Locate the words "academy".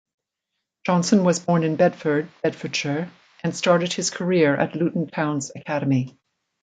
5.55-6.17